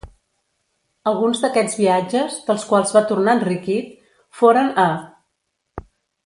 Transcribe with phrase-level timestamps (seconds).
[1.11, 3.93] Alguns d'aquests viatges, dels quals va tornar enriquit,
[4.41, 4.89] foren a: